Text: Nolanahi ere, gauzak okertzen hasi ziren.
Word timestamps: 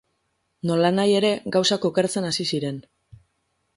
Nolanahi 0.69 1.13
ere, 1.17 1.29
gauzak 1.57 1.85
okertzen 1.91 2.27
hasi 2.31 2.47
ziren. 2.55 2.81